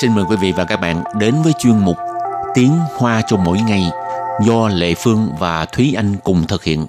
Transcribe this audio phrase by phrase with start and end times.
[0.00, 1.96] xin mời quý vị và các bạn đến với chuyên mục
[2.54, 3.82] Tiếng Hoa cho mỗi ngày
[4.46, 6.86] do Lệ Phương và Thúy Anh cùng thực hiện.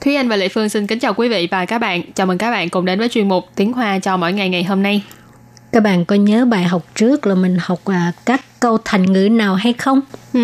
[0.00, 2.02] Thúy Anh và Lệ Phương xin kính chào quý vị và các bạn.
[2.14, 4.64] Chào mừng các bạn cùng đến với chuyên mục Tiếng Hoa cho mỗi ngày ngày
[4.64, 5.02] hôm nay.
[5.72, 9.28] Các bạn có nhớ bài học trước là mình học à, các câu thành ngữ
[9.28, 10.00] nào hay không?
[10.32, 10.40] Ừ,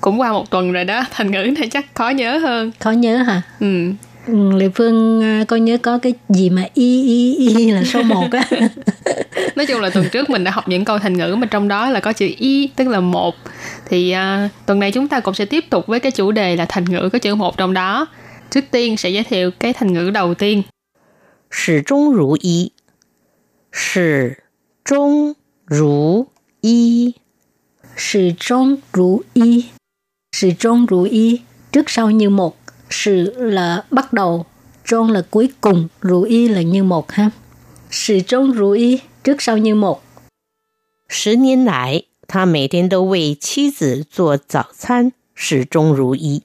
[0.00, 3.16] cũng qua một tuần rồi đó thành ngữ này chắc khó nhớ hơn khó nhớ
[3.16, 3.92] hả ừ,
[4.26, 8.02] ừ Lệ Phương à, có nhớ có cái gì mà y y y là số
[8.02, 8.48] 1 á.
[9.56, 11.90] Nói chung là tuần trước mình đã học những câu thành ngữ mà trong đó
[11.90, 13.34] là có chữ y tức là một.
[13.88, 16.66] Thì uh, tuần này chúng ta cũng sẽ tiếp tục với cái chủ đề là
[16.68, 18.06] thành ngữ có chữ một trong đó.
[18.50, 20.62] Trước tiên sẽ giới thiệu cái thành ngữ đầu tiên.
[21.50, 22.70] Sử trung rủ y.
[23.72, 24.30] Sử
[24.84, 25.32] trung
[25.66, 26.26] rủ
[26.60, 27.12] y.
[27.96, 29.64] Sử trung rủ y.
[30.35, 31.41] Sự trông rủ y.
[31.71, 32.57] Trước sau như một.
[32.89, 34.45] Sự là bắt đầu.
[34.85, 35.87] Trông là cuối cùng.
[36.01, 37.29] Rủ y là như một ha.
[37.91, 38.99] Sự trông rủ y.
[39.23, 40.01] Trước sau như một.
[41.09, 46.41] 十年来，他每天都为妻子做早餐，始终如一。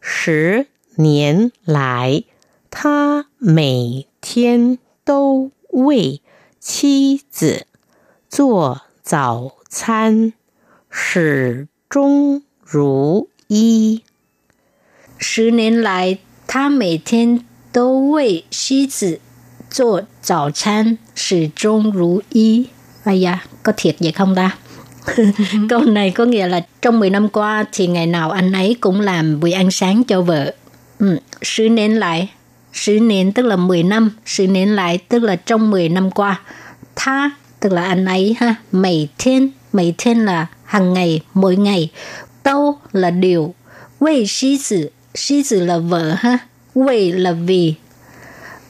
[0.00, 2.24] 十年来，
[2.70, 6.20] 他每天都为
[6.58, 7.66] 妻子
[8.28, 10.32] 做早餐，
[10.90, 14.02] 始终 如一。
[15.18, 19.20] 十年来，他每天都为妻子
[19.70, 22.66] 做早餐，始终如一。
[23.04, 24.56] Ây da, có thiệt vậy không ta?
[25.68, 29.00] Câu này có nghĩa là trong 10 năm qua thì ngày nào anh ấy cũng
[29.00, 30.54] làm bữa ăn sáng cho vợ.
[30.98, 32.30] Ừ, sự nến lại,
[32.72, 36.40] sự nến tức là 10 năm, sự nến lại tức là trong 10 năm qua.
[36.96, 41.90] Tha tức là anh ấy ha,每天, mấy thiên là hàng ngày, mỗi ngày.
[42.43, 43.53] Tâu là điều,
[43.99, 46.37] Wei Xí Tử, Xí Tử là vợ ha,
[46.75, 47.73] Wei là vì,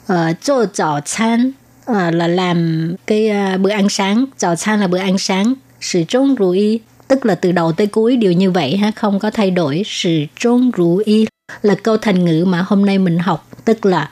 [0.08, 1.52] ờ, cho chảo chán,
[1.86, 6.04] ờ, là làm cái uh, bữa ăn sáng, chảo chán là bữa ăn sáng, sự
[6.08, 9.32] trốn rủ y, tức là từ đầu tới cuối đều như vậy ha, không có
[9.32, 11.26] thay đổi, sự trốn rủ y
[11.62, 14.10] là câu thành ngữ mà hôm nay mình học, tức là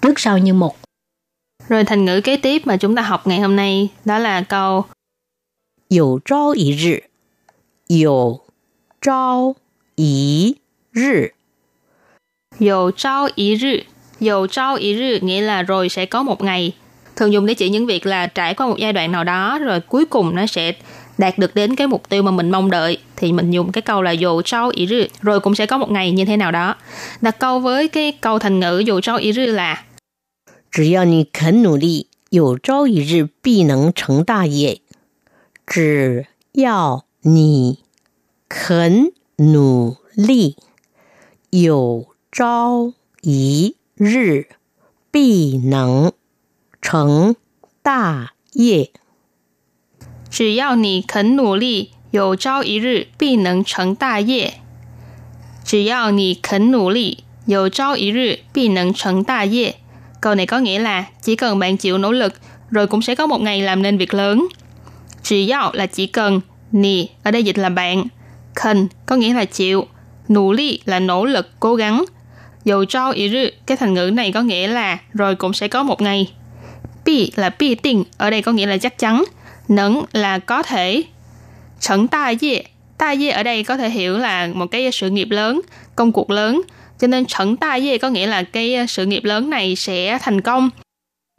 [0.00, 0.76] trước sau như một.
[1.68, 4.84] Rồi thành ngữ kế tiếp mà chúng ta học ngày hôm nay đó là câu
[7.88, 8.38] Dụ
[9.01, 9.55] 朝
[9.95, 10.57] 一
[10.93, 11.31] 日，
[12.59, 13.83] 有朝一日， Dầu trao ý rư.
[14.19, 16.73] Dầu trao ý rư nghĩa là rồi sẽ có một ngày.
[17.15, 19.79] Thường dùng để chỉ những việc là trải qua một giai đoạn nào đó rồi
[19.79, 20.73] cuối cùng nó sẽ
[21.17, 24.01] đạt được đến cái mục tiêu mà mình mong đợi thì mình dùng cái câu
[24.01, 26.75] là dầu trao ý rư rồi cũng sẽ có một ngày như thế nào đó.
[27.21, 29.83] Đặt câu với cái câu thành ngữ dầu trao ý rư là
[30.71, 34.81] 只要你肯努力，有朝一日必能成大业。
[35.65, 37.79] 只要你
[38.51, 40.55] 肯努力，
[41.49, 44.47] 有朝一日
[45.11, 46.11] 必能
[46.81, 47.35] 成
[47.81, 48.91] 大业。
[50.29, 54.53] chỉ要你肯努力，有朝一日必能成大业。
[55.63, 59.75] 只要你肯努力，有朝一日必能成大业。
[60.21, 62.33] Câu này có nghĩa là chỉ cần bạn chịu nỗ lực,
[62.69, 64.47] rồi cũng sẽ có một ngày làm nên việc lớn.
[65.23, 68.03] Chỉ yào là chỉ cần, nì ở đây dịch là bạn,
[68.54, 69.86] cần có nghĩa là chịu,
[70.28, 72.04] nỗ lực là nỗ lực, cố gắng.
[72.64, 75.82] Dù cho ý rư, cái thành ngữ này có nghĩa là rồi cũng sẽ có
[75.82, 76.32] một ngày.
[77.04, 79.24] Bị là bị tình, ở đây có nghĩa là chắc chắn.
[79.68, 81.02] Nẫn là có thể.
[81.80, 82.58] Trấn ta dịa,
[82.98, 85.60] ta dịa ở đây có thể hiểu là một cái sự nghiệp lớn,
[85.96, 86.62] công cuộc lớn.
[87.00, 90.40] Cho nên trấn ta dịa có nghĩa là cái sự nghiệp lớn này sẽ thành
[90.40, 90.70] công.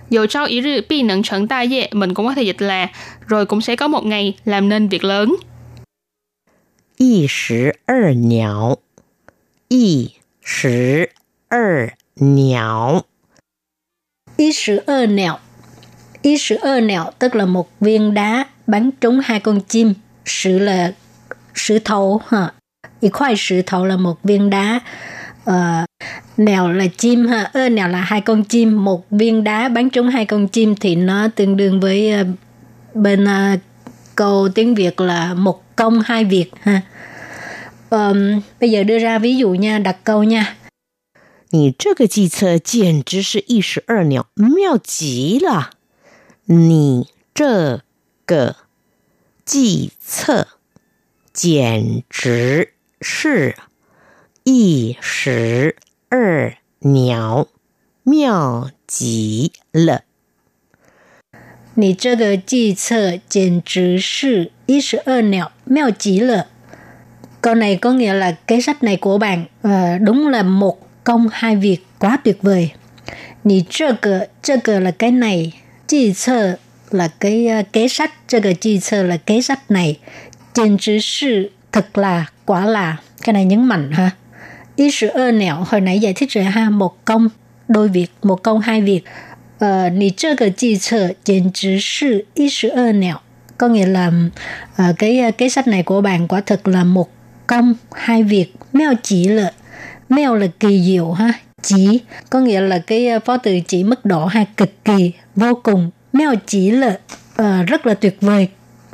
[0.09, 2.87] Dù cho ý rư bị nẫn trấn ta dịa, mình cũng có thể dịch là
[3.27, 5.35] rồi cũng sẽ có một ngày làm nên việc lớn.
[6.96, 8.78] 一石二鸟，
[9.68, 10.10] 一
[10.42, 11.10] 石
[11.48, 13.04] 二鸟，
[14.38, 15.38] Ý sử ơ nẹo.
[16.22, 19.94] Ý sử ơ nẹo tức là một viên đá bắn trúng hai con chim.
[20.24, 20.92] Sử là
[21.54, 22.52] sử thầu ha.
[23.00, 24.80] Ý khoai sử thầu là một viên đá.
[25.44, 25.84] Ờ,
[26.36, 27.50] nèo là chim ha.
[27.52, 28.84] Ơ nèo là hai con chim.
[28.84, 32.24] Một viên đá bắn trúng hai con chim thì nó tương đương với ờ,
[32.94, 33.56] bên ờ,
[34.14, 36.80] câu tiếng Việt là một công hai việc ha.
[37.88, 40.54] Ờm, bây giờ đưa ra ví dụ nha, đặt câu nha.
[41.50, 45.70] 你这个计策简直是一石二鸟，妙极了！
[46.44, 47.80] 你这
[48.26, 48.56] 个
[49.46, 50.46] 计策
[51.32, 53.56] 简直是
[54.44, 55.76] 一石
[56.10, 57.48] 二鸟，
[58.02, 60.02] 妙极了！
[61.74, 66.46] 你这个计策简直是一石二鸟，妙极了。
[67.40, 71.28] câu này có nghĩa là cái sách này của bạn uh, đúng là một công
[71.32, 72.70] hai việc quá tuyệt vời
[73.42, 75.52] 你这个这个 là cái này
[75.86, 76.58] 计策
[76.90, 79.98] là cái uh, kế sách 这个计策 là kế sách này
[80.52, 84.10] 简直是 thật là quả là cái này nhấn mạnh ha
[84.76, 87.28] ý sự ơ nẻo hồi nãy giải thích rồi ha một công
[87.68, 89.02] đôi việc một công hai việc
[89.62, 93.22] ờ, nì chơ cái chi trợ简直是一十二鸟
[93.58, 94.10] có nghĩa là
[94.82, 97.10] uh, cái cái sách này của bạn quả thực là một
[97.46, 99.52] công hai việc mèo chỉ là
[100.08, 101.32] mèo là kỳ diệu ha
[101.62, 102.00] chỉ
[102.30, 106.34] có nghĩa là cái phó từ chỉ mức độ hay cực kỳ vô cùng mèo
[106.46, 106.98] chỉ là
[107.42, 108.48] uh, rất là tuyệt vời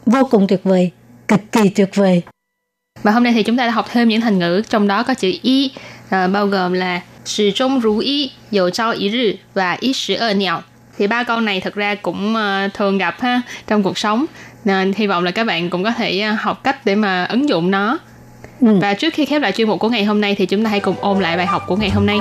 [0.06, 0.90] vô cùng tuyệt vời
[1.28, 2.22] cực kỳ tuyệt vời
[3.02, 5.14] và hôm nay thì chúng ta đã học thêm những thành ngữ trong đó có
[5.14, 5.70] chữ y
[6.08, 10.14] à, bao gồm là sự trung rú y, dầu trao ý rư và ý sử
[10.14, 10.62] ở nhạo.
[10.98, 14.26] Thì ba câu này thật ra cũng uh, thường gặp ha trong cuộc sống
[14.64, 17.48] nên hy vọng là các bạn cũng có thể uh, học cách để mà ứng
[17.48, 17.98] dụng nó.
[18.60, 18.78] Ừ.
[18.80, 20.80] Và trước khi khép lại chuyên mục của ngày hôm nay thì chúng ta hãy
[20.80, 22.18] cùng ôn lại bài học của ngày hôm nay.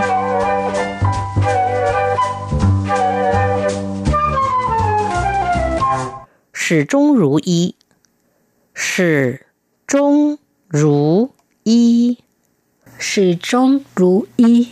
[6.65, 7.75] 始终如一，
[8.73, 9.45] 始
[9.85, 10.37] 终
[10.69, 11.31] 如
[11.63, 12.17] 一，
[12.97, 14.69] 始终如一，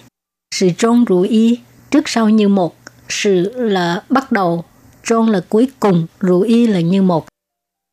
[0.51, 1.59] 始终如一
[1.89, 2.75] trước sau như một.
[3.09, 4.63] Sự là bắt đầu,
[5.03, 7.25] trung là cuối cùng,如一 là như một.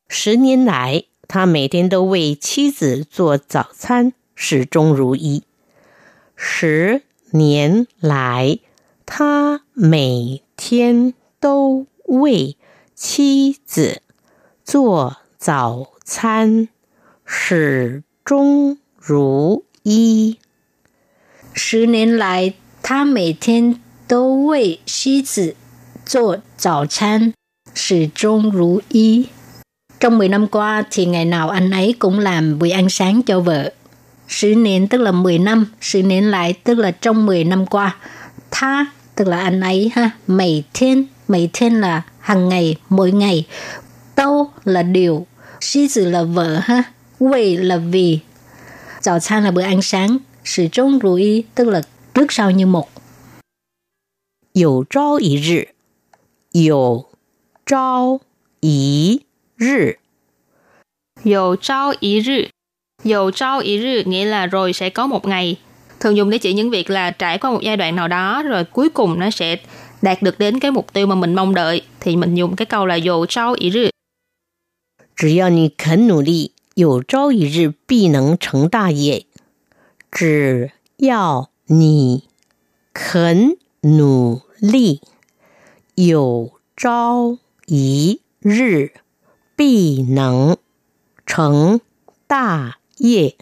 [0.09, 5.43] 十年来，他每天都为妻子做早餐，始终如一。
[6.35, 7.01] 十
[7.31, 8.59] 年来，
[9.05, 12.55] 他每天都为
[12.95, 14.01] 妻子
[14.63, 16.69] 做早餐。
[17.25, 20.39] 始终如一。
[21.53, 25.55] 十年来，他每天都为妻子
[26.05, 27.33] 做早餐，
[27.73, 29.27] 始终如一。
[29.99, 33.71] Trong 10 năm qua thì ngày nào anh ấy cũng làm bữa ăn sáng cho vợ.
[34.27, 37.95] Sự niên tức là 10 năm, sự niên lại tức là trong 10 năm qua.
[38.51, 38.85] Tha
[39.15, 43.45] tức là anh ấy ha, mấy thiên, mấy thiên là hàng ngày, mỗi ngày.
[44.15, 45.27] Đâu là điều,
[45.61, 46.83] sĩ tử là vợ ha,
[47.19, 48.19] Vì là vì.
[49.01, 50.17] 早餐 là bữa ăn sáng.
[50.43, 51.81] Sự trung如意 tức là
[52.13, 52.87] trước sau như một.
[54.53, 55.69] 有朝一日，
[56.51, 57.05] 有
[57.65, 58.19] 朝
[58.61, 59.21] 一
[59.57, 59.97] 日，
[61.23, 62.49] 有朝一日，
[63.03, 65.57] 有朝一日 nghĩa là rồi sẽ có một ngày.
[65.99, 68.63] Thường dùng để chỉ những việc là trải qua một giai đoạn nào đó rồi
[68.63, 69.57] cuối cùng nó sẽ
[70.01, 72.85] đạt được đến cái mục tiêu mà mình mong đợi thì mình dùng cái câu
[72.85, 73.89] là dồ trao ý rư.
[75.15, 79.25] 只要你肯努力，有朝一日必能成大业。
[80.13, 82.23] 只要你
[82.93, 85.01] 肯努力，
[85.95, 88.91] 有朝一日
[89.55, 90.57] 必能
[91.25, 91.79] 成
[92.27, 93.35] 大业。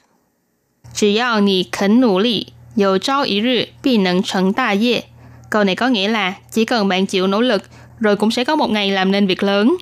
[0.94, 5.06] 只要你肯努力，有朝一日必能成大业。
[5.50, 7.64] Câu này có nghĩa là chỉ cần bạn chịu nỗ lực,
[8.00, 9.78] rồi cũng sẽ có một ngày làm nên việc lớn.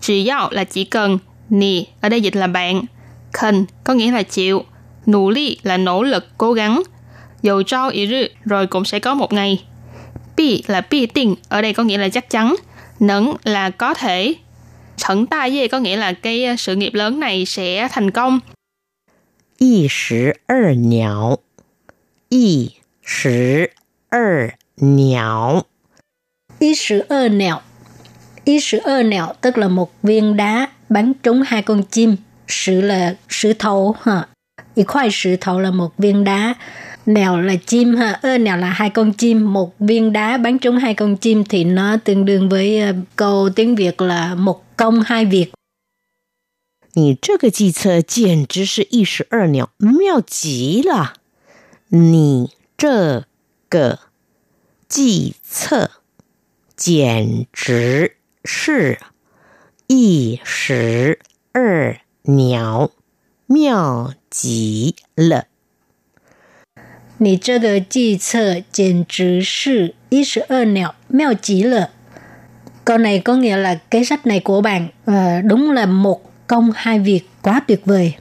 [0.00, 1.18] Chỉ yào là chỉ cần,
[1.50, 2.82] nì ở đây dịch là bạn,
[3.32, 4.64] khẩn có nghĩa là chịu,
[5.05, 6.83] nỗ lực là nỗ lực, cố gắng.
[7.41, 9.63] Dầu trao ý rư, rồi cũng sẽ có một ngày.
[10.37, 12.55] Bi là bi tình, ở đây có nghĩa là chắc chắn.
[12.99, 14.33] Nẫn là có thể.
[14.97, 18.39] Trận ta dê có nghĩa là cái ờ, sự nghiệp lớn này sẽ thành công.
[19.57, 21.37] Y sử er nhạo
[22.29, 22.69] Y
[23.05, 23.65] sử
[24.09, 25.63] er nhạo
[26.59, 27.61] Y sử er nhạo
[28.45, 32.15] Y sử er nhạo tức là một viên đá bắn trúng hai con chim.
[32.47, 34.27] Sử là sử thầu ha.
[34.74, 36.54] Y khoai sử thầu là một viên đá.
[37.06, 40.76] Nèo là chim ha, ơ nèo là hai con chim, một viên đá bắn trúng
[40.76, 45.00] hai con chim thì nó tương đương với uh, câu tiếng Việt là một công
[45.00, 45.50] hai việc.
[46.94, 51.14] 你这个计策简直是一石二鸟，妙极了！
[51.88, 53.24] 你这
[53.68, 54.00] 个
[54.88, 55.90] 计策
[56.76, 58.98] 简直是
[59.86, 61.20] 一石
[61.52, 62.90] 二鸟，
[63.46, 65.44] 妙 极了。
[67.18, 71.90] 你这个计策简直是一石二鸟，妙极了。
[72.84, 76.98] Câu này có nghĩa là cái sách này của bạn uh, đúng là một công hai
[76.98, 78.14] việc quá tuyệt vời.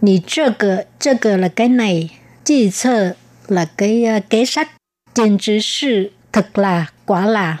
[0.00, 2.10] Nì trơ cờ, trơ cờ là cái này,
[2.44, 3.12] chỉ策
[3.48, 4.70] là cái uh, kế sách,
[5.14, 7.58] trên chứ sự thật là, quả là.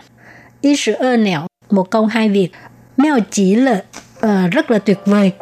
[0.60, 2.48] Ý sự ơ nẻo, một công hai việc,
[2.96, 3.82] mèo chỉ là
[4.26, 5.32] uh, rất là tuyệt vời.